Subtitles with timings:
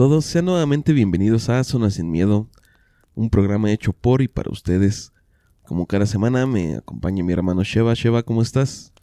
[0.00, 2.48] Todos, sean nuevamente bienvenidos a Zona Sin Miedo,
[3.14, 5.12] un programa hecho por y para ustedes.
[5.66, 7.92] Como cada semana me acompaña mi hermano Sheva.
[7.92, 8.94] Sheva, ¿cómo estás?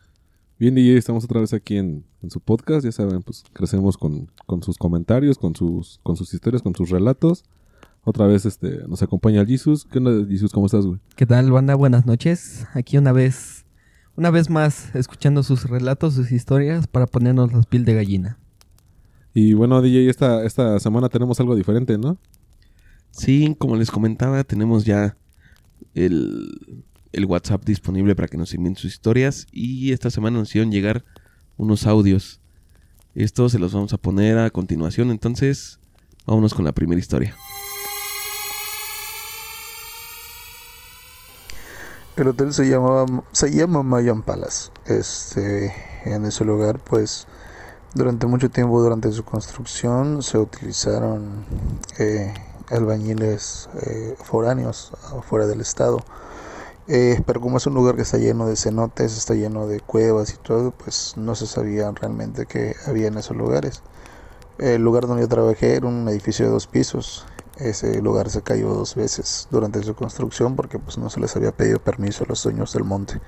[0.57, 2.83] Bien, DJ, estamos otra vez aquí en, en su podcast.
[2.83, 6.89] Ya saben, pues crecemos con, con, sus comentarios, con sus, con sus historias, con sus
[6.89, 7.43] relatos.
[8.03, 9.85] Otra vez este, nos acompaña Jesus.
[9.85, 10.51] ¿Qué onda, Jesus?
[10.51, 10.99] ¿Cómo estás, güey?
[11.15, 11.75] ¿Qué tal, banda?
[11.75, 12.65] Buenas noches.
[12.73, 13.67] Aquí una vez,
[14.15, 18.39] una vez más, escuchando sus relatos, sus historias para ponernos las piel de gallina.
[19.39, 22.17] Y bueno, DJ, esta, esta semana tenemos algo diferente, ¿no?
[23.11, 25.15] Sí, como les comentaba, tenemos ya
[25.93, 29.45] el, el WhatsApp disponible para que nos envíen sus historias.
[29.51, 31.05] Y esta semana nos hicieron llegar
[31.55, 32.41] unos audios.
[33.13, 35.11] Estos se los vamos a poner a continuación.
[35.11, 35.79] Entonces,
[36.25, 37.35] vámonos con la primera historia.
[42.15, 44.71] El hotel se llamaba se llama Mayan Palace.
[44.87, 45.71] Este,
[46.05, 47.27] en ese lugar, pues,
[47.93, 51.45] durante mucho tiempo, durante su construcción, se utilizaron
[51.97, 52.33] eh,
[52.69, 54.91] albañiles eh, foráneos
[55.27, 55.99] fuera del estado.
[56.89, 60.33] Eh, pero como es un lugar que está lleno de cenotes, está lleno de cuevas
[60.33, 63.81] y todo, pues no se sabía realmente que había en esos lugares.
[64.57, 67.25] El lugar donde yo trabajé era un edificio de dos pisos.
[67.57, 71.51] Ese lugar se cayó dos veces durante su construcción porque pues no se les había
[71.51, 73.19] pedido permiso a los dueños del monte.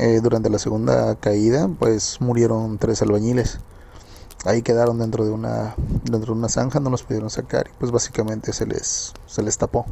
[0.00, 3.58] Eh, durante la segunda caída pues murieron tres albañiles.
[4.44, 5.74] Ahí quedaron dentro de una
[6.04, 9.58] dentro de una zanja, no los pudieron sacar y pues básicamente se les se les
[9.58, 9.86] tapó.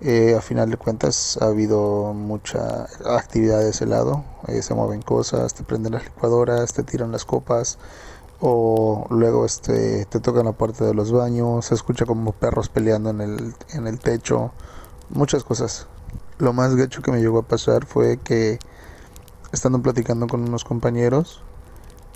[0.00, 4.24] Eh, a final de cuentas ha habido mucha actividad de ese lado.
[4.46, 7.78] Eh, se mueven cosas, te prenden las licuadoras, te tiran las copas
[8.40, 13.10] o luego este te tocan la puerta de los baños, se escucha como perros peleando
[13.10, 14.52] en el, en el techo,
[15.10, 15.88] muchas cosas.
[16.38, 18.60] Lo más gacho que me llegó a pasar fue que
[19.56, 21.42] estando platicando con unos compañeros,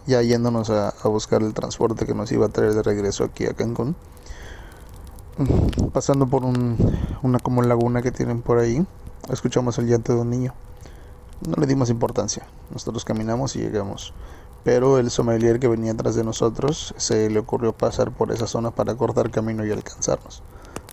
[0.07, 3.47] ya yéndonos a, a buscar el transporte que nos iba a traer de regreso aquí
[3.47, 3.97] a Cancún,
[5.93, 6.77] pasando por un,
[7.23, 8.87] una como laguna que tienen por ahí,
[9.31, 10.55] escuchamos el llanto de un niño.
[11.47, 14.13] No le dimos importancia, nosotros caminamos y llegamos
[14.63, 18.71] pero el sommelier que venía atrás de nosotros se le ocurrió pasar por esa zona
[18.71, 20.43] para cortar camino y alcanzarnos.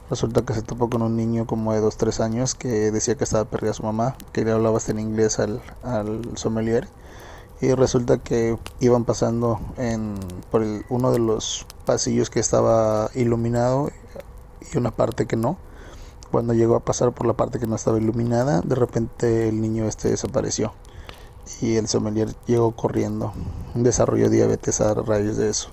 [0.09, 3.43] Resulta que se topó con un niño como de 2-3 años que decía que estaba
[3.43, 6.87] perdida su mamá, que le hablaba hasta en inglés al, al sommelier.
[7.59, 10.15] Y resulta que iban pasando en,
[10.49, 13.89] por el, uno de los pasillos que estaba iluminado
[14.71, 15.57] y una parte que no.
[16.31, 19.85] Cuando llegó a pasar por la parte que no estaba iluminada, de repente el niño
[19.85, 20.73] este desapareció
[21.61, 23.33] y el sommelier llegó corriendo.
[23.73, 25.69] Desarrolló diabetes a raíz de eso.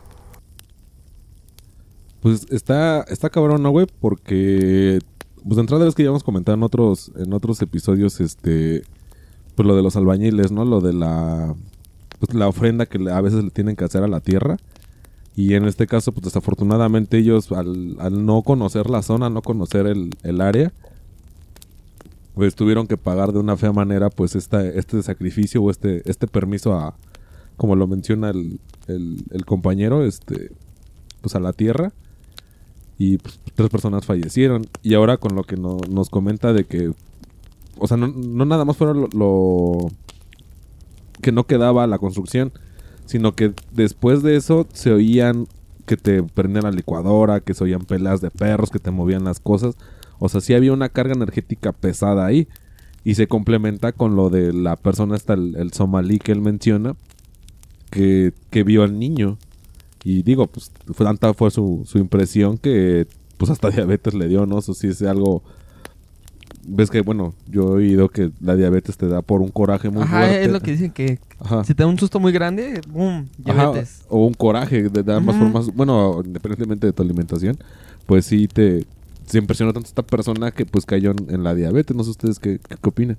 [2.24, 3.86] Pues está, está cabrón, ¿no, güey?
[4.00, 4.98] Porque,
[5.42, 8.82] pues de entrada vez que ya hemos comentado en otros, en otros episodios, este,
[9.54, 10.64] pues lo de los albañiles, ¿no?
[10.64, 11.54] Lo de la,
[12.18, 14.56] pues la ofrenda que a veces le tienen que hacer a la tierra.
[15.36, 19.86] Y en este caso, pues desafortunadamente ellos, al, al no conocer la zona, no conocer
[19.86, 20.72] el, el área,
[22.32, 26.26] pues tuvieron que pagar de una fea manera pues esta, este sacrificio o este, este
[26.26, 26.96] permiso a,
[27.58, 30.52] como lo menciona el, el, el compañero, este,
[31.20, 31.92] pues a la tierra.
[32.98, 34.66] Y pues, tres personas fallecieron.
[34.82, 36.92] Y ahora con lo que no, nos comenta de que,
[37.78, 39.90] o sea, no, no nada más fueron lo,
[41.20, 42.52] que no quedaba la construcción,
[43.06, 45.46] sino que después de eso se oían
[45.86, 49.40] que te prendían la licuadora, que se oían peleas de perros, que te movían las
[49.40, 49.76] cosas.
[50.18, 52.48] O sea, sí había una carga energética pesada ahí.
[53.04, 56.96] Y se complementa con lo de la persona esta, el, el somalí que él menciona,
[57.90, 59.36] que, que, vio al niño.
[60.04, 63.06] Y digo, pues tanta fue su, su, impresión que
[63.38, 64.58] pues hasta diabetes le dio, ¿no?
[64.58, 65.42] Eso sí es algo...
[66.66, 70.02] Ves que, bueno, yo he oído que la diabetes te da por un coraje muy
[70.02, 70.44] Ajá, fuerte.
[70.44, 71.62] es lo que dicen que Ajá.
[71.64, 73.28] si te da un susto muy grande, ¡boom!
[73.36, 74.00] Diabetes.
[74.00, 75.38] Ajá, o un coraje de, uh -huh.
[75.38, 75.74] formas.
[75.74, 77.58] Bueno, independientemente de tu alimentación,
[78.06, 78.86] pues sí te,
[79.26, 81.94] se impresionó tanto esta persona que pues cayó en, en la diabetes.
[81.94, 83.18] No sé ustedes qué, qué, qué opinan.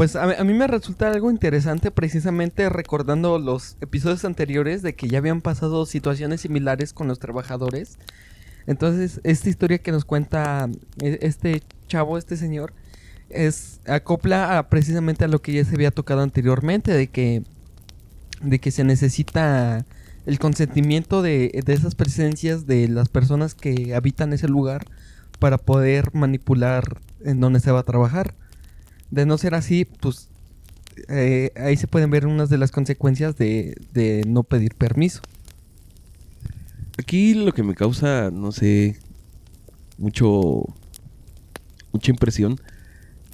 [0.00, 5.18] Pues a, mí me resulta algo interesante precisamente recordando los episodios anteriores de que ya
[5.18, 7.98] habían pasado situaciones similares con los trabajadores.
[8.66, 10.70] Entonces, esta historia que nos cuenta
[11.02, 12.72] este chavo, este señor,
[13.28, 17.42] es acopla a, precisamente a lo que ya se había tocado anteriormente, de que,
[18.40, 19.84] de que se necesita
[20.24, 24.86] el consentimiento de, de, esas presencias de las personas que habitan ese lugar
[25.38, 28.32] para poder manipular en donde se va a trabajar.
[29.10, 30.28] De no ser así, pues
[31.08, 35.20] eh, ahí se pueden ver unas de las consecuencias de, de, no pedir permiso.
[36.98, 38.98] Aquí lo que me causa, no sé,
[39.98, 40.64] mucho,
[41.92, 42.60] mucha impresión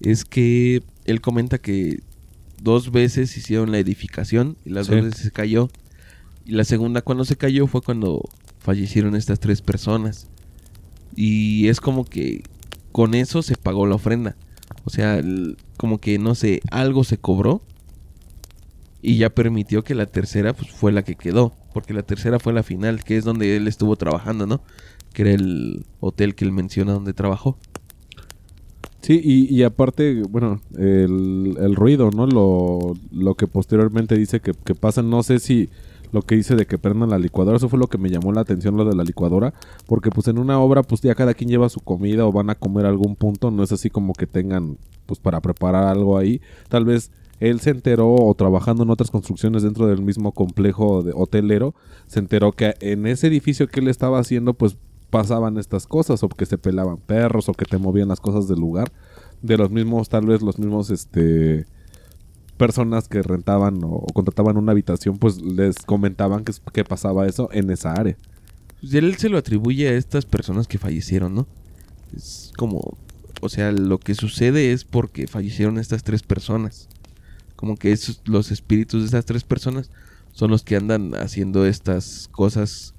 [0.00, 2.00] es que él comenta que
[2.61, 4.94] dos veces hicieron la edificación y las sí.
[4.94, 5.69] dos veces se cayó.
[6.44, 10.29] Y la segunda cuando se cayó fue cuando fallecieron estas tres personas.
[11.14, 12.43] Y es como que
[12.93, 14.37] con eso se pagó la ofrenda.
[14.86, 15.20] O sea,
[15.76, 17.60] como que no sé, algo se cobró
[19.02, 22.52] y ya permitió que la tercera pues fue la que quedó, porque la tercera fue
[22.52, 24.62] la final, que es donde él estuvo trabajando, ¿no?
[25.12, 27.58] Que era el hotel que él menciona donde trabajó.
[29.02, 32.26] Sí, y, y aparte, bueno, el, el ruido, ¿no?
[32.26, 35.68] Lo, lo que posteriormente dice que, que pasa, no sé si
[36.12, 38.41] lo que dice de que prendan la licuadora, eso fue lo que me llamó la
[38.41, 39.55] atención, lo de la licuadora,
[39.87, 42.55] porque pues en una obra pues ya cada quien lleva su comida o van a
[42.55, 46.85] comer algún punto, no es así como que tengan pues para preparar algo ahí, tal
[46.85, 51.75] vez él se enteró o trabajando en otras construcciones dentro del mismo complejo de hotelero,
[52.06, 54.76] se enteró que en ese edificio que él estaba haciendo pues
[55.11, 58.58] pasaban estas cosas o que se pelaban perros o que te movían las cosas del
[58.58, 58.91] lugar
[59.43, 61.67] de los mismos tal vez los mismos este
[62.56, 67.49] personas que rentaban o, o contrataban una habitación pues les comentaban que, que pasaba eso
[67.53, 68.17] en esa área
[68.81, 71.47] Pues él se lo atribuye a estas personas que fallecieron, ¿no?
[72.17, 72.97] Es como,
[73.41, 76.88] o sea, lo que sucede es porque fallecieron estas tres personas.
[77.56, 79.91] Como que esos, los espíritus de estas tres personas
[80.32, 82.94] son los que andan haciendo estas cosas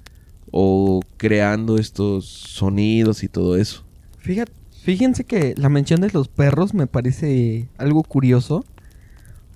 [0.50, 3.84] o creando estos sonidos y todo eso.
[4.18, 4.52] Fíjate,
[4.82, 8.64] fíjense que la mención de los perros me parece algo curioso.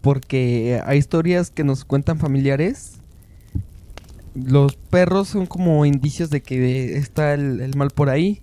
[0.03, 2.95] Porque hay historias que nos cuentan familiares.
[4.35, 8.43] Los perros son como indicios de que está el, mal por ahí.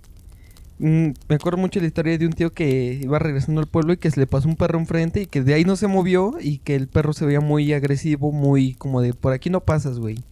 [0.80, 3.98] Mm, me acuerdo mucho la historia de un tío que iba regresando al pueblo y
[3.98, 6.60] que se le pasó un perro enfrente y que de ahí no se movió y
[6.60, 10.24] que el perro se veía muy agresivo, muy como de por aquí no pasas, güey.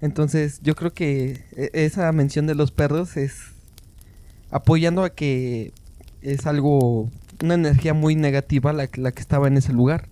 [0.00, 3.40] Entonces yo creo que e- esa mención de los perros es
[4.52, 5.72] apoyando a que
[6.22, 7.10] es algo,
[7.42, 10.06] una energía muy negativa la que estaba en ese lugar.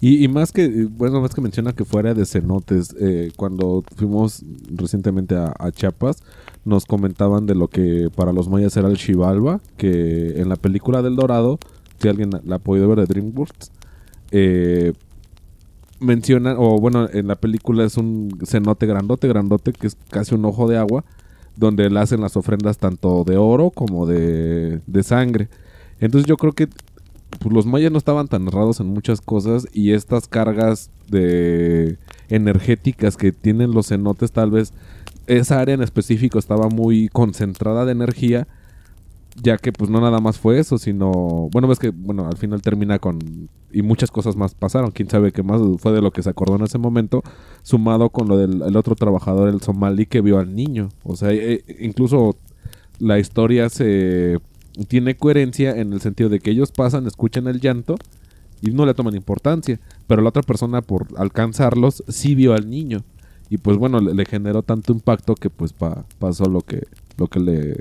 [0.00, 3.84] Y, y más que eh, bueno más que menciona que fuera de cenotes eh, cuando
[3.96, 6.22] fuimos recientemente a, Chiapas
[6.64, 11.02] nos comentaban de lo que para los mayas era el Xibalba que en la película
[11.02, 11.58] del Dorado
[12.00, 13.70] si alguien la ha podido ver de DreamWorks
[14.32, 14.92] eh,
[16.00, 20.44] mencionan, o bueno, en la película es un cenote grandote, grandote, que es casi un
[20.44, 21.04] ojo de agua,
[21.56, 25.48] donde le hacen las ofrendas tanto de oro como de, de sangre.
[26.00, 26.68] Entonces yo creo que
[27.40, 33.16] pues, los mayas no estaban tan errados en muchas cosas y estas cargas de energéticas
[33.16, 34.72] que tienen los cenotes tal vez
[35.26, 38.46] esa área en específico estaba muy concentrada de energía
[39.42, 42.62] ya que pues no nada más fue eso, sino bueno, ves que bueno, al final
[42.62, 43.18] termina con
[43.70, 46.56] y muchas cosas más pasaron, quién sabe qué más fue de lo que se acordó
[46.56, 47.22] en ese momento,
[47.62, 51.32] sumado con lo del el otro trabajador el somalí que vio al niño, o sea,
[51.32, 52.36] eh, incluso
[52.98, 54.38] la historia se
[54.88, 57.96] tiene coherencia en el sentido de que ellos pasan, escuchan el llanto
[58.62, 63.04] y no le toman importancia, pero la otra persona por alcanzarlos sí vio al niño
[63.48, 66.86] y pues bueno, le, le generó tanto impacto que pues pa- pasó lo que
[67.16, 67.76] lo que le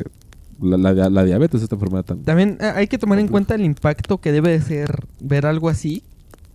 [0.62, 2.24] la, la- la diabetes, esta enfermedad tan...
[2.24, 5.68] También eh, hay que tomar en cuenta el impacto que debe de ser ver algo
[5.68, 6.02] así.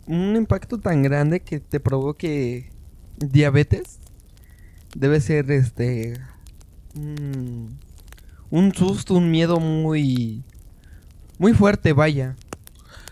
[0.07, 2.71] Un impacto tan grande que te provoque
[3.19, 3.99] diabetes.
[4.97, 6.19] Debe ser este...
[6.95, 7.67] mm,
[8.51, 10.43] un susto, un miedo muy...
[11.39, 12.37] Muy fuerte, vaya.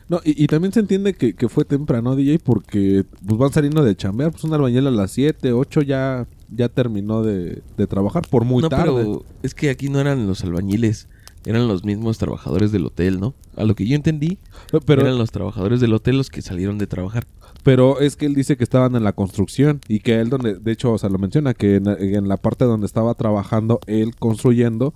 [0.09, 3.83] No, y, y también se entiende que, que fue temprano, DJ, porque pues van saliendo
[3.83, 8.26] de chambear, pues un albañil a las 7, 8 ya, ya terminó de, de trabajar
[8.28, 8.92] por muy no, tarde.
[8.95, 11.09] pero es que aquí no eran los albañiles,
[11.45, 13.35] eran los mismos trabajadores del hotel, ¿no?
[13.57, 14.38] A lo que yo entendí,
[14.87, 17.26] Pero, eran los trabajadores del hotel los que salieron de trabajar.
[17.62, 20.73] pero es que él dice que estaban en la construcción y que él donde, de
[20.73, 24.95] hecho, o sea, lo menciona, que en, en la parte donde estaba trabajando él construyendo,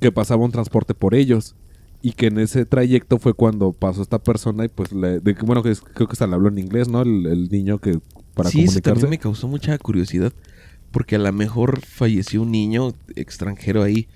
[0.00, 1.54] que pasaba un transporte por ellos.
[2.04, 5.62] Y que en ese trayecto fue cuando pasó esta persona y pues le, de bueno,
[5.62, 7.02] que creo que hasta le habló en inglés, ¿no?
[7.02, 8.00] El, el niño que
[8.34, 8.80] para sí, eso comunicarse.
[8.82, 10.32] también me causó mucha curiosidad.
[10.90, 14.08] Porque a lo mejor falleció un niño extranjero ahí.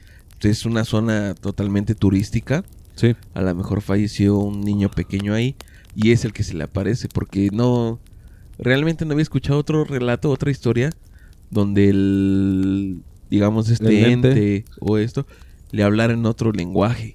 [0.43, 2.65] Es una zona totalmente turística.
[2.97, 3.15] Sí.
[3.35, 5.55] A lo mejor falleció un niño pequeño ahí.
[5.95, 7.09] Y es el que se le aparece.
[7.09, 7.99] Porque no.
[8.59, 10.91] Realmente no había escuchado otro relato, otra historia.
[11.51, 13.03] Donde el.
[13.31, 14.29] Digamos, este El ente.
[14.29, 15.27] ente o esto.
[15.71, 17.15] Le hablara en otro lenguaje.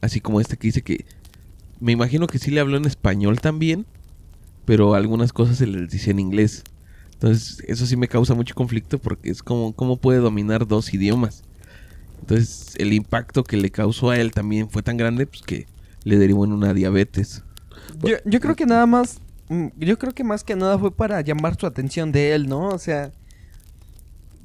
[0.00, 1.04] Así como este que dice que.
[1.80, 3.86] Me imagino que sí le habló en español también.
[4.64, 6.62] Pero algunas cosas se les dice en inglés.
[7.14, 11.44] Entonces, eso sí me causa mucho conflicto porque es como, ¿cómo puede dominar dos idiomas?
[12.20, 15.66] Entonces, el impacto que le causó a él también fue tan grande pues, que
[16.04, 17.42] le derivó en una diabetes.
[18.02, 19.20] Yo, yo creo que nada más...
[19.48, 22.68] mm, Yo creo que más que nada fue para llamar su atención de él, ¿no?
[22.68, 23.12] O sea...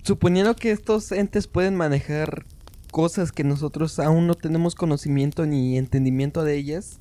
[0.03, 2.45] Suponiendo que estos entes pueden manejar
[2.91, 6.99] cosas que nosotros aún no tenemos conocimiento ni entendimiento de ellas,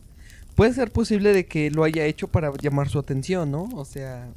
[0.55, 3.69] puede ser posible de que lo haya hecho para llamar su atención, ¿no?
[3.75, 4.29] O sea,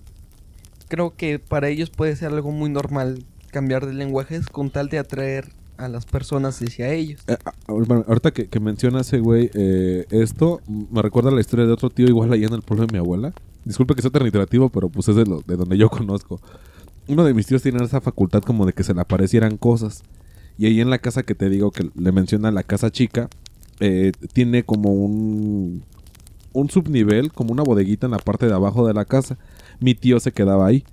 [0.88, 5.00] creo que para ellos puede ser algo muy normal cambiar de lenguajes con tal de
[5.00, 7.22] atraer a las personas hacia ellos.
[7.28, 11.66] Eh, ah, bueno, ahorita que, que menciona ese güey eh, esto, me recuerda la historia
[11.66, 13.34] de otro tío igual allá en el pueblo de mi abuela.
[13.64, 16.42] Disculpe que sea tan reiterativo, pero pues es de, de donde yo conozco.
[17.08, 20.04] Uno de mis tíos tiene esa facultad como de que se le aparecieran cosas.
[20.60, 23.30] Y ahí en la casa que te digo que le menciona la casa chica,
[23.80, 25.86] eh, tiene como un,
[26.52, 29.38] un subnivel, como una bodeguita en la parte de abajo de la casa.
[29.80, 30.84] Mi tío se quedaba ahí.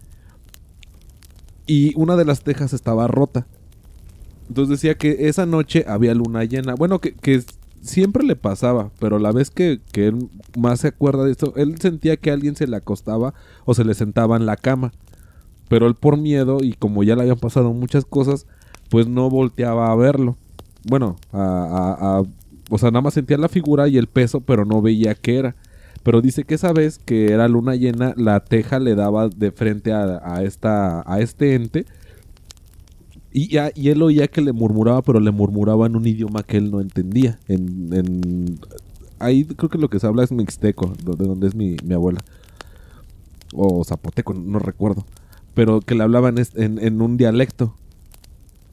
[1.66, 3.49] Y una de las tejas estaba rota.
[4.49, 6.76] Entonces decía que esa noche había luna llena.
[6.76, 7.42] Bueno, que, que
[7.82, 11.76] siempre le pasaba, pero la vez que, que él más se acuerda de esto, él
[11.80, 14.92] sentía que alguien se le acostaba o se le sentaba en la cama.
[15.68, 18.46] Pero él por miedo y como ya le habían pasado muchas cosas,
[18.90, 20.37] pues no volteaba a verlo.
[20.88, 22.23] Bueno, a,
[22.71, 25.57] o sea, nada más sentía la figura y el peso, pero no veía qué era.
[26.02, 29.93] Pero dice que esa vez que era luna llena, la teja le daba de frente
[29.93, 31.87] a, esta, a este ente.
[33.33, 36.71] Y, y él oía que le murmuraba, pero le murmuraba en un idioma que él
[36.71, 37.38] no entendía.
[37.49, 38.59] En, en-
[39.19, 42.21] ahí creo que lo que se habla es mixteco, de donde es mi, mi abuela.
[43.55, 45.05] O zapoteco, no recuerdo.
[45.55, 47.75] Pero que le hablaban en, en un dialecto.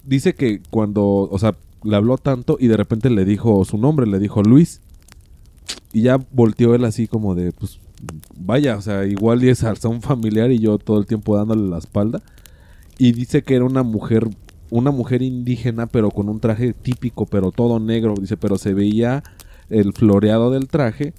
[0.04, 4.06] Dice que cuando, o sea, le habló tanto y de repente le dijo su nombre,
[4.08, 4.82] le dijo Luis.
[5.94, 7.80] Y ya volteó él así como de, pues,
[8.38, 11.78] vaya, o sea, igual y es alza familiar y yo todo el tiempo dándole la
[11.78, 12.22] espalda.
[12.98, 14.28] Y dice que era una mujer,
[14.70, 18.16] una mujer indígena, pero con un traje típico, pero todo negro.
[18.20, 19.24] Dice, pero se veía
[19.70, 21.14] el floreado del traje,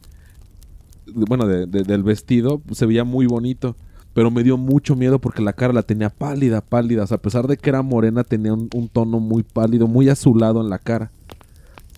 [1.07, 3.77] bueno, de- de- del vestido, se veía muy bonito.
[4.15, 7.03] Pero me dio mucho miedo porque la cara la tenía pálida, pálida.
[7.03, 10.61] O sea, a pesar de que era morena, tenía un, tono muy pálido, muy azulado
[10.61, 11.11] en la cara.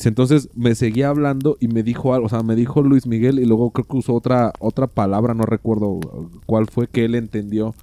[0.05, 3.47] Entonces me seguía hablando y me dijo algo, o sea, me dijo Luis Miguel y
[3.47, 6.01] luego creo que usó otra, otra palabra, no recuerdo
[6.45, 7.75] cuál fue, que él entendió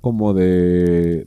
[0.00, 1.26] como de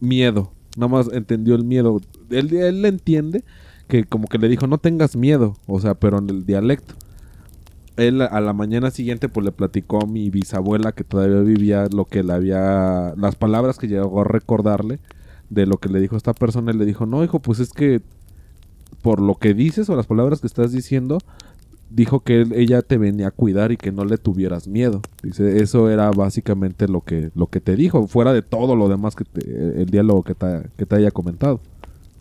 [0.00, 0.50] miedo.
[0.76, 2.00] Nada más entendió el miedo.
[2.30, 3.44] Él, él le entiende
[3.88, 6.94] que como que le dijo, no tengas miedo, o sea, pero en el dialecto.
[7.96, 12.04] Él a la mañana siguiente pues le platicó a mi bisabuela que todavía vivía lo
[12.06, 14.98] que le había, las palabras que llegó a recordarle
[15.50, 16.72] de lo que le dijo esta persona.
[16.72, 18.00] Y le dijo, no, hijo, pues es que
[19.02, 21.18] por lo que dices o las palabras que estás diciendo,
[21.90, 25.00] dijo que él- ella te venía a cuidar y que no le tuvieras miedo.
[25.22, 29.14] Dice, eso era básicamente lo que, lo que te dijo, fuera de todo lo demás
[29.14, 31.60] que te- el diálogo que te, que te haya comentado.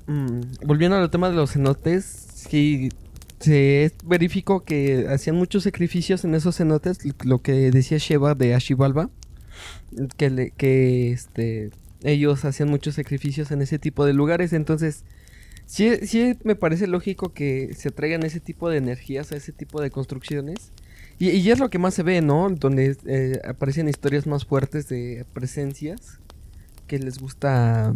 [0.06, 2.90] Mm, volviendo al tema de los cenotes, sí
[3.44, 9.10] se verificó que hacían muchos sacrificios en esos cenotes, lo que decía Sheva de Ashivalba,
[10.18, 11.72] que, le- que este,
[12.04, 15.04] ellos hacían muchos sacrificios en ese tipo de lugares, entonces
[15.66, 15.92] sí,
[16.44, 20.72] me parece lógico que se traigan ese tipo de energías a ese tipo de construcciones.
[21.20, 22.50] Y, y es lo que más se ve, ¿no?
[22.50, 26.20] Donde eh, aparecen historias más fuertes de presencias
[26.88, 27.94] que les gusta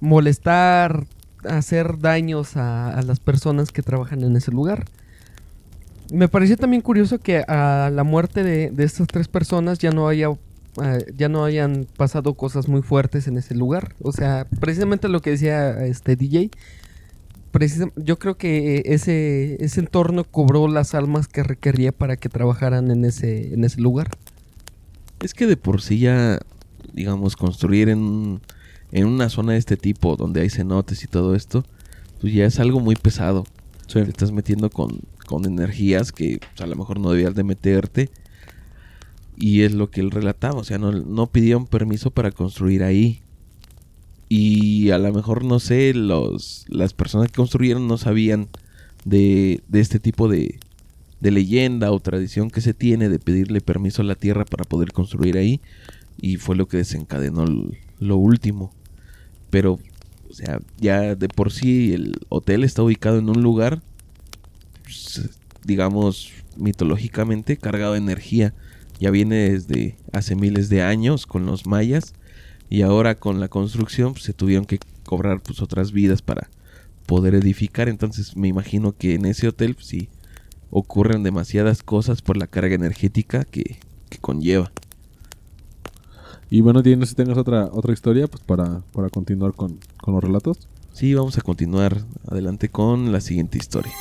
[0.00, 1.06] molestar,
[1.44, 4.84] hacer daños a, las personas que trabajan en ese lugar.
[6.10, 10.28] Me pareció también curioso que a la muerte de, estas tres personas ya no haya
[10.82, 13.94] eh, ya no hayan pasado cosas muy fuertes en ese lugar.
[14.02, 16.50] O sea, precisamente lo que decía este DJ.
[17.96, 23.04] yo creo que ese, ese entorno cobró las almas que requería para que trabajaran en
[23.04, 24.10] ese, en ese lugar.
[25.20, 26.38] Es que de por sí ya,
[26.92, 28.40] digamos, construir en,
[28.92, 31.64] en una zona de este tipo, donde hay cenotes y todo esto,
[32.20, 33.46] pues ya es algo muy pesado.
[33.86, 38.10] Te estás metiendo con, con energías que pues, a lo mejor no debías de meterte.
[39.36, 43.22] Y es lo que él relataba, o sea, no, no pidieron permiso para construir ahí.
[44.28, 48.48] Y a lo mejor, no sé, los, las personas que construyeron no sabían
[49.04, 50.58] de, de este tipo de,
[51.20, 54.92] de leyenda o tradición que se tiene de pedirle permiso a la tierra para poder
[54.92, 55.60] construir ahí.
[56.20, 57.44] Y fue lo que desencadenó
[58.00, 58.72] lo último.
[59.50, 59.78] Pero,
[60.28, 63.80] o sea, ya de por sí el hotel está ubicado en un lugar,
[64.82, 65.30] pues,
[65.64, 68.54] digamos, mitológicamente cargado de energía.
[69.00, 72.14] Ya viene desde hace miles de años con los mayas.
[72.70, 76.50] Y ahora con la construcción pues, se tuvieron que cobrar pues otras vidas para
[77.06, 77.88] poder edificar.
[77.88, 80.08] Entonces me imagino que en ese hotel pues, sí
[80.70, 83.78] ocurren demasiadas cosas por la carga energética que,
[84.10, 84.70] que conlleva.
[86.50, 90.24] Y bueno, no si tengas otra, otra historia pues para, para continuar con, con los
[90.24, 90.68] relatos.
[90.92, 93.92] Sí, vamos a continuar adelante con la siguiente historia.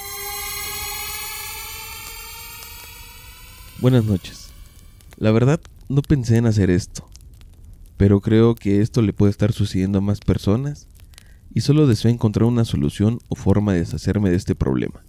[3.80, 4.50] Buenas noches.
[5.18, 7.06] La verdad, no pensé en hacer esto,
[7.98, 10.88] pero creo que esto le puede estar sucediendo a más personas
[11.54, 15.04] y solo deseo encontrar una solución o forma de deshacerme de este problema.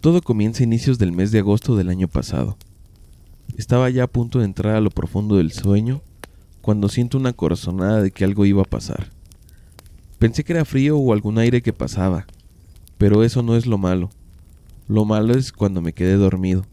[0.00, 2.58] Todo comienza a inicios del mes de agosto del año pasado.
[3.56, 6.02] Estaba ya a punto de entrar a lo profundo del sueño
[6.64, 9.10] cuando siento una corazonada de que algo iba a pasar.
[10.18, 12.24] Pensé que era frío o algún aire que pasaba,
[12.96, 14.08] pero eso no es lo malo.
[14.88, 16.64] Lo malo es cuando me quedé dormido.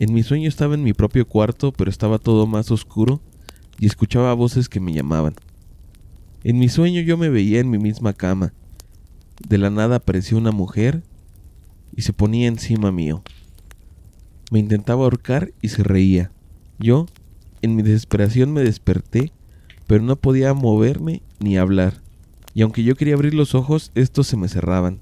[0.00, 3.20] En mi sueño estaba en mi propio cuarto, pero estaba todo más oscuro
[3.78, 5.36] y escuchaba voces que me llamaban.
[6.42, 8.52] En mi sueño yo me veía en mi misma cama.
[9.48, 11.04] De la nada apareció una mujer
[11.94, 13.22] y se ponía encima mío.
[14.50, 16.32] Me intentaba ahorcar y se reía.
[16.80, 17.06] Yo,
[17.62, 19.32] en mi desesperación, me desperté,
[19.86, 22.02] pero no podía moverme ni hablar.
[22.54, 25.00] Y aunque yo quería abrir los ojos, estos se me cerraban,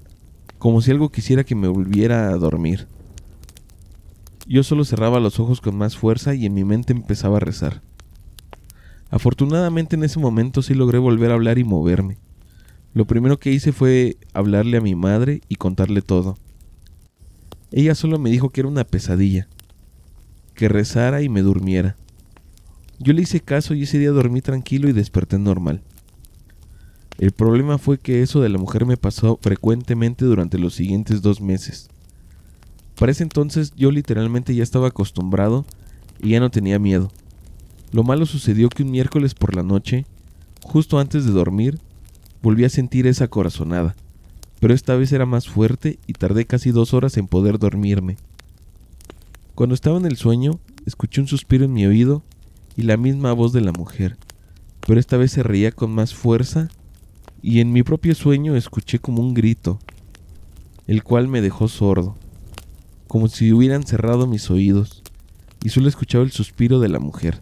[0.57, 2.87] como si algo quisiera que me volviera a dormir.
[4.47, 7.81] Yo solo cerraba los ojos con más fuerza y en mi mente empezaba a rezar.
[9.09, 12.17] Afortunadamente en ese momento sí logré volver a hablar y moverme.
[12.93, 16.37] Lo primero que hice fue hablarle a mi madre y contarle todo.
[17.71, 19.47] Ella solo me dijo que era una pesadilla,
[20.53, 21.97] que rezara y me durmiera.
[22.99, 25.81] Yo le hice caso y ese día dormí tranquilo y desperté normal.
[27.19, 31.41] El problema fue que eso de la mujer me pasó frecuentemente durante los siguientes dos
[31.41, 31.89] meses.
[32.97, 35.65] Para ese entonces yo literalmente ya estaba acostumbrado
[36.21, 37.11] y ya no tenía miedo.
[37.91, 40.05] Lo malo sucedió que un miércoles por la noche,
[40.63, 41.79] justo antes de dormir,
[42.41, 43.95] volví a sentir esa corazonada,
[44.59, 48.17] pero esta vez era más fuerte y tardé casi dos horas en poder dormirme.
[49.55, 52.23] Cuando estaba en el sueño, escuché un suspiro en mi oído
[52.77, 54.17] y la misma voz de la mujer,
[54.87, 56.69] pero esta vez se reía con más fuerza
[57.41, 59.79] y en mi propio sueño escuché como un grito,
[60.85, 62.15] el cual me dejó sordo
[63.07, 65.01] como si hubieran cerrado mis oídos,
[65.63, 67.41] y solo escuchaba el suspiro de la mujer.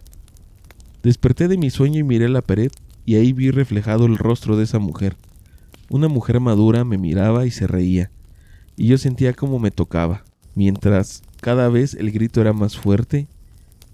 [1.02, 2.70] Desperté de mi sueño y miré la pared,
[3.04, 5.16] y ahí vi reflejado el rostro de esa mujer.
[5.90, 8.10] Una mujer madura me miraba y se reía,
[8.76, 13.28] y yo sentía como me tocaba, mientras cada vez el grito era más fuerte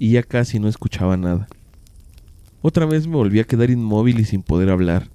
[0.02, 1.46] y ya casi no escuchaba nada.
[2.60, 5.08] Otra vez me volví a quedar inmóvil y sin poder hablar.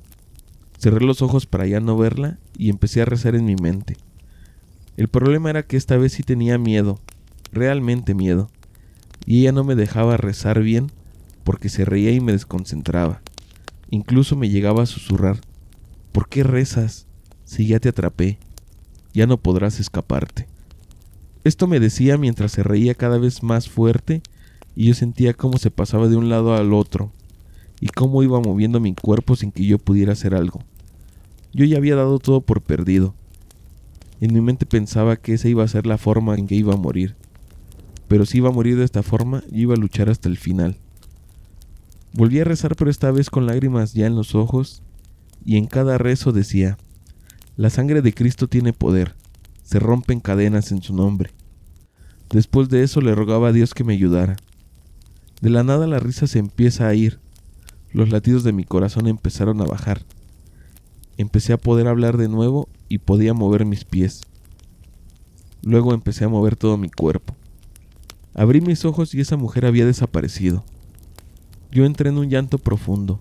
[0.79, 3.97] Cerré los ojos para ya no verla y empecé a rezar en mi mente.
[4.95, 7.01] El problema era que esta vez sí tenía miedo,
[7.51, 8.49] realmente miedo,
[9.25, 10.89] y ella no me dejaba rezar bien
[11.43, 13.21] porque se reía y me desconcentraba.
[13.89, 15.41] Incluso me llegaba a susurrar,
[16.13, 17.07] ¿por qué rezas
[17.43, 18.39] si ya te atrapé?
[19.13, 20.47] Ya no podrás escaparte.
[21.43, 24.21] Esto me decía mientras se reía cada vez más fuerte
[24.77, 27.11] y yo sentía cómo se pasaba de un lado al otro
[27.81, 30.61] y cómo iba moviendo mi cuerpo sin que yo pudiera hacer algo.
[31.51, 33.13] Yo ya había dado todo por perdido
[34.19, 36.77] en mi mente pensaba que esa iba a ser la forma en que iba a
[36.77, 37.15] morir.
[38.07, 40.77] Pero si iba a morir de esta forma, yo iba a luchar hasta el final.
[42.13, 44.81] Volví a rezar pero esta vez con lágrimas ya en los ojos,
[45.45, 46.77] y en cada rezo decía,
[47.57, 49.15] La sangre de Cristo tiene poder,
[49.63, 51.31] se rompen cadenas en su nombre.
[52.31, 54.37] Después de eso le rogaba a Dios que me ayudara.
[55.41, 57.19] De la nada la risa se empieza a ir,
[57.91, 60.01] los latidos de mi corazón empezaron a bajar.
[61.17, 64.21] Empecé a poder hablar de nuevo y podía mover mis pies.
[65.63, 67.35] Luego empecé a mover todo mi cuerpo.
[68.33, 70.63] Abrí mis ojos y esa mujer había desaparecido.
[71.71, 73.19] Yo entré en un llanto profundo.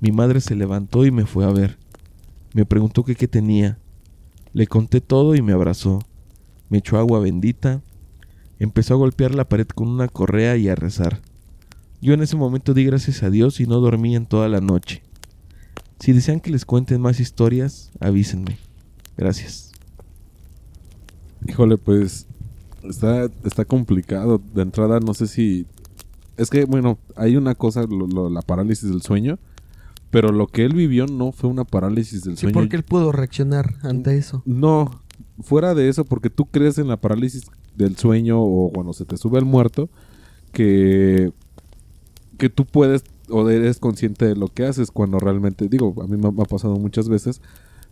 [0.00, 1.78] Mi madre se levantó y me fue a ver.
[2.52, 3.78] Me preguntó qué tenía.
[4.52, 6.00] Le conté todo y me abrazó.
[6.68, 7.80] Me echó agua bendita.
[8.58, 11.22] Empezó a golpear la pared con una correa y a rezar.
[12.02, 15.02] Yo en ese momento di gracias a Dios y no dormí en toda la noche.
[16.00, 18.58] Si desean que les cuenten más historias, avísenme.
[19.16, 19.70] Gracias.
[21.46, 22.26] Híjole, pues
[22.82, 24.40] está, está complicado.
[24.52, 25.66] De entrada, no sé si...
[26.36, 29.38] Es que, bueno, hay una cosa, la parálisis del sueño,
[30.10, 32.54] pero lo que él vivió no fue una parálisis del Sí, sueño.
[32.54, 34.42] porque él pudo reaccionar ante eso.
[34.44, 35.02] No,
[35.40, 37.44] fuera de eso, porque tú crees en la parálisis
[37.76, 39.88] del sueño o cuando se te sube el muerto,
[40.52, 41.32] que,
[42.42, 46.16] que tú puedes o eres consciente de lo que haces cuando realmente, digo, a mí
[46.16, 47.40] me ha pasado muchas veces,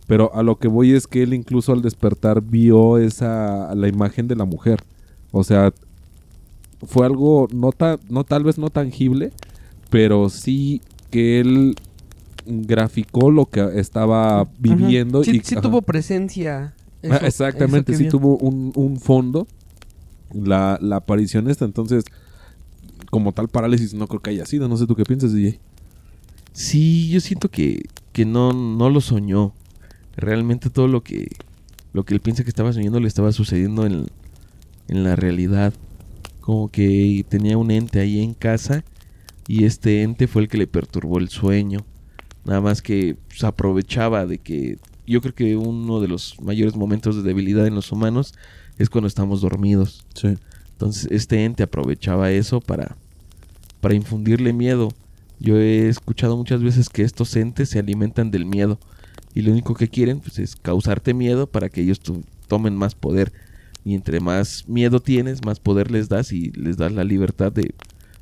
[0.07, 4.27] pero a lo que voy es que él incluso al despertar vio esa la imagen
[4.27, 4.83] de la mujer.
[5.31, 5.71] O sea,
[6.85, 7.71] fue algo no
[8.09, 9.31] no tal vez no tangible,
[9.89, 11.75] pero sí que él
[12.45, 16.73] graficó lo que estaba viviendo sí, y sí tuvo presencia.
[17.09, 19.47] Ah, exactamente, sí tuvo un, un fondo
[20.33, 22.03] la, la, aparición esta, entonces
[23.11, 25.59] como tal parálisis no creo que haya sido, no sé tú qué piensas, DJ.
[26.53, 29.53] Sí, yo siento que, que no, no lo soñó
[30.15, 31.27] realmente todo lo que,
[31.93, 34.07] lo que él piensa que estaba soñando le estaba sucediendo en,
[34.87, 35.73] en la realidad.
[36.39, 38.83] Como que tenía un ente ahí en casa
[39.47, 41.85] y este ente fue el que le perturbó el sueño.
[42.45, 47.17] Nada más que se aprovechaba de que yo creo que uno de los mayores momentos
[47.17, 48.33] de debilidad en los humanos
[48.77, 50.05] es cuando estamos dormidos.
[50.15, 50.37] Sí.
[50.81, 52.97] Entonces este ente aprovechaba eso para,
[53.81, 54.89] para infundirle miedo.
[55.39, 58.79] Yo he escuchado muchas veces que estos entes se alimentan del miedo
[59.35, 62.01] y lo único que quieren pues, es causarte miedo para que ellos
[62.47, 63.31] tomen más poder.
[63.85, 67.75] Y entre más miedo tienes, más poder les das y les das la libertad de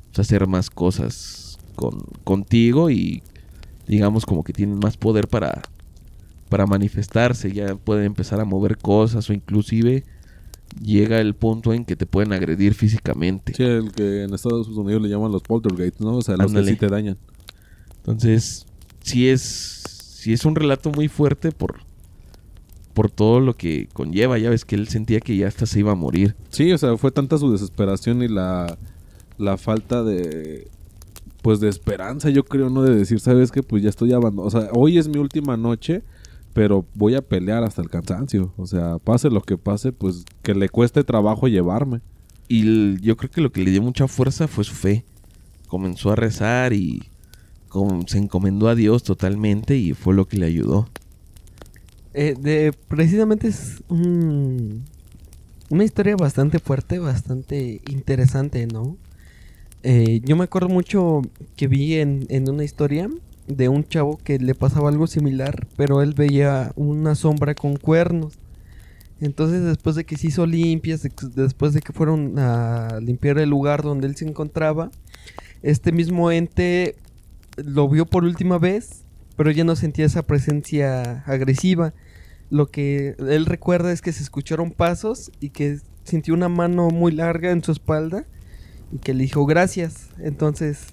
[0.08, 3.22] pues, hacer más cosas con, contigo y
[3.88, 5.62] digamos como que tienen más poder para,
[6.50, 7.54] para manifestarse.
[7.54, 10.04] Ya pueden empezar a mover cosas o inclusive
[10.82, 13.54] llega el punto en que te pueden agredir físicamente.
[13.54, 16.16] Sí, el que en Estados Unidos le llaman los poltergeists, ¿no?
[16.16, 16.66] O sea, los Ándale.
[16.66, 17.16] que sí te dañan.
[17.96, 18.66] Entonces,
[19.02, 19.82] sí es,
[20.14, 21.80] sí es un relato muy fuerte por,
[22.94, 24.38] por todo lo que conlleva.
[24.38, 26.36] Ya ves que él sentía que ya hasta se iba a morir.
[26.50, 28.78] Sí, o sea, fue tanta su desesperación y la,
[29.38, 30.68] la falta de
[31.42, 32.82] pues de esperanza, yo creo, ¿no?
[32.82, 33.62] De decir, ¿sabes qué?
[33.62, 34.46] Pues ya estoy abandonado.
[34.46, 36.02] O sea, hoy es mi última noche,
[36.52, 38.52] pero voy a pelear hasta el cansancio.
[38.56, 42.00] O sea, pase lo que pase, pues que le cueste trabajo llevarme.
[42.48, 45.04] Y el- yo creo que lo que le dio mucha fuerza fue su fe.
[45.68, 47.02] Comenzó a rezar y
[48.06, 50.88] se encomendó a Dios totalmente y fue lo que le ayudó.
[52.14, 54.82] Eh, de, precisamente es un-
[55.68, 58.96] una historia bastante fuerte, bastante interesante, ¿no?
[59.84, 61.22] Eh, yo me acuerdo mucho
[61.56, 63.08] que vi en, en una historia
[63.56, 68.38] de un chavo que le pasaba algo similar, pero él veía una sombra con cuernos.
[69.20, 73.82] Entonces después de que se hizo limpias, después de que fueron a limpiar el lugar
[73.82, 74.90] donde él se encontraba,
[75.62, 76.96] este mismo ente
[77.56, 79.04] lo vio por última vez,
[79.36, 81.92] pero ya no sentía esa presencia agresiva.
[82.48, 87.12] Lo que él recuerda es que se escucharon pasos y que sintió una mano muy
[87.12, 88.24] larga en su espalda
[88.92, 90.08] y que le dijo gracias.
[90.18, 90.86] Entonces,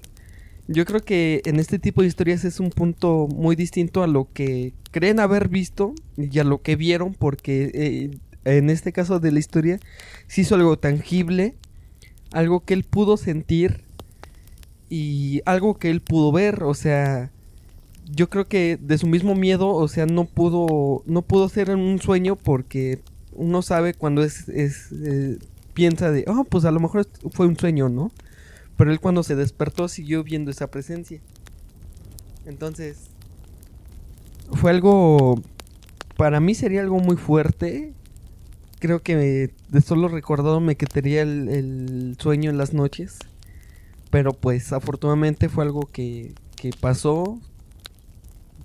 [0.68, 4.28] yo creo que en este tipo de historias es un punto muy distinto a lo
[4.32, 8.10] que creen haber visto y a lo que vieron, porque eh,
[8.44, 9.80] en este caso de la historia
[10.26, 11.56] se hizo algo tangible,
[12.32, 13.82] algo que él pudo sentir
[14.90, 17.30] y algo que él pudo ver, o sea,
[18.14, 21.98] yo creo que de su mismo miedo, o sea, no pudo no pudo ser un
[21.98, 23.00] sueño porque
[23.32, 25.38] uno sabe cuando es, es eh,
[25.72, 28.10] piensa de, oh, pues a lo mejor fue un sueño, ¿no?
[28.78, 31.20] Pero él cuando se despertó siguió viendo esa presencia.
[32.46, 33.10] Entonces,
[34.52, 35.42] fue algo,
[36.16, 37.92] para mí sería algo muy fuerte.
[38.78, 43.18] Creo que de solo recordado me quitaría el, el sueño en las noches.
[44.10, 47.40] Pero pues afortunadamente fue algo que, que pasó,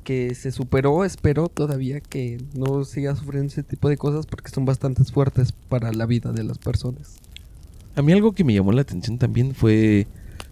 [0.03, 1.05] que se superó.
[1.05, 5.91] Espero todavía que no siga sufriendo ese tipo de cosas porque son bastante fuertes para
[5.91, 7.22] la vida de las personas.
[7.95, 10.07] A mí algo que me llamó la atención también fue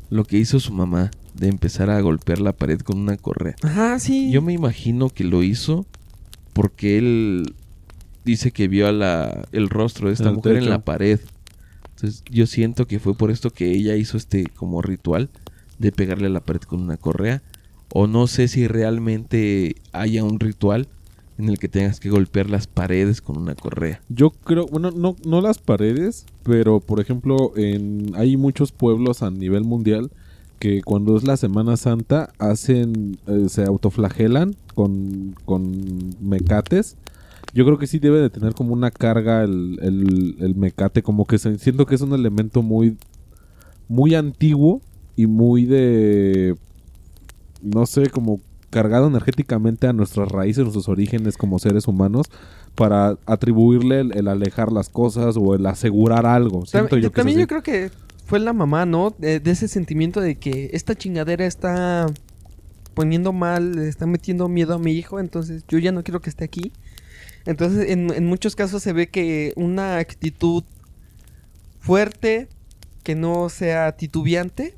[0.09, 3.55] lo que hizo su mamá de empezar a golpear la pared con una correa.
[3.63, 4.31] Ajá, sí.
[4.31, 5.85] Yo me imagino que lo hizo
[6.53, 7.55] porque él
[8.25, 11.19] dice que vio a la, el rostro de esta el mujer en la pared.
[11.95, 15.29] Entonces yo siento que fue por esto que ella hizo este como ritual
[15.79, 17.41] de pegarle a la pared con una correa.
[17.93, 20.87] O no sé si realmente haya un ritual
[21.37, 24.01] en el que tengas que golpear las paredes con una correa.
[24.09, 29.31] Yo creo, bueno, no, no las paredes, pero por ejemplo, en, hay muchos pueblos a
[29.31, 30.11] nivel mundial
[30.59, 36.97] que cuando es la Semana Santa hacen, eh, se autoflagelan con, con mecates.
[37.53, 41.25] Yo creo que sí debe de tener como una carga el, el, el mecate, como
[41.25, 42.97] que se- siento que es un elemento muy,
[43.89, 44.81] muy antiguo
[45.15, 46.55] y muy de,
[47.61, 52.27] no sé, como cargado energéticamente a nuestras raíces, nuestros orígenes como seres humanos,
[52.75, 56.65] para atribuirle el, el alejar las cosas o el asegurar algo.
[56.65, 57.91] Siento Tam- yo que también yo creo que
[58.25, 59.13] fue la mamá, ¿no?
[59.17, 62.05] De, de ese sentimiento de que esta chingadera está
[62.93, 66.43] poniendo mal, está metiendo miedo a mi hijo, entonces yo ya no quiero que esté
[66.45, 66.71] aquí.
[67.45, 70.63] Entonces, en, en muchos casos se ve que una actitud
[71.79, 72.47] fuerte,
[73.03, 74.75] que no sea titubeante,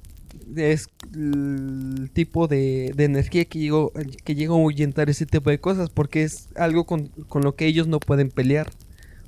[0.55, 3.91] es el tipo de, de energía que llegó,
[4.23, 7.65] que llega a ahuyentar ese tipo de cosas, porque es algo con, con lo que
[7.65, 8.71] ellos no pueden pelear.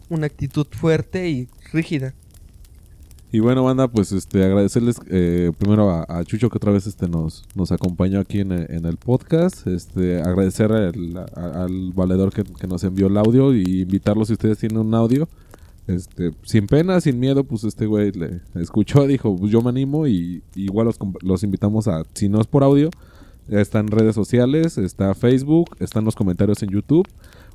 [0.08, 2.14] Una actitud fuerte y rígida.
[3.32, 7.44] Y bueno, banda, pues este agradecerles eh, primero a, Chucho que otra vez este nos,
[7.56, 9.68] nos acompañó aquí en, en el podcast.
[9.68, 14.78] Este, agradecer al valedor que, que nos envió el audio y invitarlos si ustedes tienen
[14.78, 15.28] un audio.
[15.88, 20.08] Este, sin pena, sin miedo, pues este güey le escuchó, dijo, pues yo me animo
[20.08, 22.90] y, igual los, los invitamos a, si no es por audio,
[23.50, 27.08] está en redes sociales, está Facebook, están los comentarios en YouTube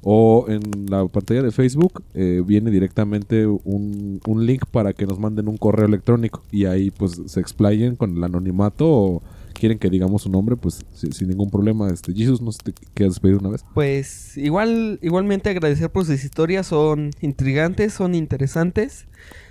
[0.02, 5.18] o en la pantalla de Facebook eh, viene directamente un, un link para que nos
[5.18, 9.22] manden un correo electrónico y ahí pues se explayen con el anonimato o
[9.60, 12.72] quieren que digamos su nombre pues si- sin ningún problema este Jesus no sé si
[12.72, 18.14] te quieres despedir una vez Pues igual, igualmente agradecer por sus historias, son intrigantes, son
[18.14, 19.06] interesantes.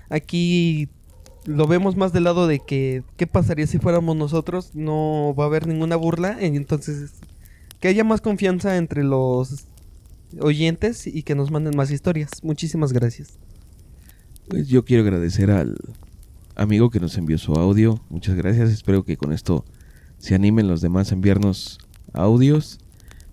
[0.10, 0.89] Aquí
[1.45, 5.48] lo vemos más del lado de que qué pasaría si fuéramos nosotros, no va a
[5.48, 7.12] haber ninguna burla, y entonces
[7.80, 9.65] que haya más confianza entre los
[10.41, 12.30] oyentes y que nos manden más historias.
[12.43, 13.38] Muchísimas gracias.
[14.48, 15.76] Pues yo quiero agradecer al
[16.56, 18.00] amigo que nos envió su audio.
[18.10, 18.69] Muchas gracias.
[18.72, 19.63] Espero que con esto
[20.19, 21.79] se animen los demás a enviarnos
[22.13, 22.79] audios.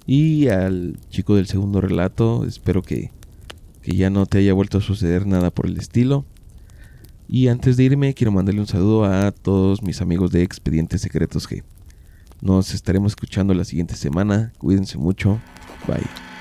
[0.07, 3.11] Y al chico del segundo relato, espero que,
[3.83, 6.25] que ya no te haya vuelto a suceder nada por el estilo.
[7.29, 11.49] Y antes de irme, quiero mandarle un saludo a todos mis amigos de Expedientes Secretos
[11.49, 11.64] G.
[12.40, 14.53] Nos estaremos escuchando la siguiente semana.
[14.59, 15.40] Cuídense mucho.
[15.88, 16.36] Bye.